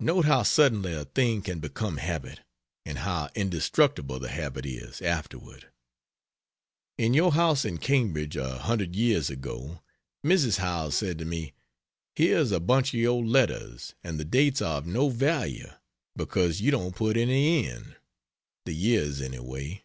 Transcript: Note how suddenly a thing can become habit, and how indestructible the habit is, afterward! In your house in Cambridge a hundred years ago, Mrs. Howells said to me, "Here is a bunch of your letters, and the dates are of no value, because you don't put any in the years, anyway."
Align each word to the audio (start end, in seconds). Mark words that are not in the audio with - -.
Note 0.00 0.24
how 0.24 0.42
suddenly 0.42 0.94
a 0.94 1.04
thing 1.04 1.42
can 1.42 1.60
become 1.60 1.98
habit, 1.98 2.40
and 2.86 2.96
how 3.00 3.28
indestructible 3.34 4.18
the 4.18 4.30
habit 4.30 4.64
is, 4.64 5.02
afterward! 5.02 5.70
In 6.96 7.12
your 7.12 7.32
house 7.34 7.66
in 7.66 7.76
Cambridge 7.76 8.36
a 8.36 8.60
hundred 8.60 8.96
years 8.96 9.28
ago, 9.28 9.82
Mrs. 10.24 10.56
Howells 10.60 10.94
said 10.94 11.18
to 11.18 11.26
me, 11.26 11.52
"Here 12.14 12.38
is 12.38 12.52
a 12.52 12.58
bunch 12.58 12.94
of 12.94 13.00
your 13.00 13.22
letters, 13.22 13.94
and 14.02 14.18
the 14.18 14.24
dates 14.24 14.62
are 14.62 14.78
of 14.78 14.86
no 14.86 15.10
value, 15.10 15.68
because 16.16 16.62
you 16.62 16.70
don't 16.70 16.96
put 16.96 17.18
any 17.18 17.66
in 17.66 17.96
the 18.64 18.74
years, 18.74 19.20
anyway." 19.20 19.84